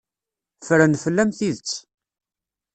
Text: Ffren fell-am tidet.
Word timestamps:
Ffren 0.59 0.93
fell-am 1.03 1.31
tidet. 1.37 1.71